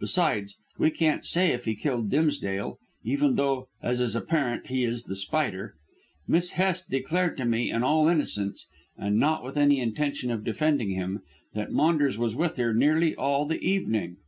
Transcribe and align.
Besides, 0.00 0.58
we 0.76 0.90
can't 0.90 1.24
say 1.24 1.50
if 1.52 1.64
he 1.64 1.74
killed 1.74 2.10
Dimsdale, 2.10 2.78
even 3.04 3.36
though, 3.36 3.68
as 3.82 4.02
is 4.02 4.14
apparent, 4.14 4.66
he 4.66 4.84
is 4.84 5.04
The 5.04 5.16
Spider. 5.16 5.76
Miss 6.28 6.50
Hest 6.50 6.90
declared 6.90 7.38
to 7.38 7.46
me 7.46 7.70
in 7.70 7.82
all 7.82 8.06
innocence, 8.06 8.68
and 8.98 9.16
not 9.16 9.42
with 9.42 9.56
any 9.56 9.80
intention 9.80 10.30
of 10.30 10.44
defending 10.44 10.90
him, 10.90 11.22
that 11.54 11.72
Maunders 11.72 12.18
was 12.18 12.36
with 12.36 12.58
her 12.58 12.74
nearly 12.74 13.16
all 13.16 13.46
the 13.46 13.60
evening." 13.60 14.18